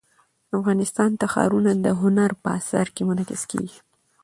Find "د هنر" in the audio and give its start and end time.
1.85-2.31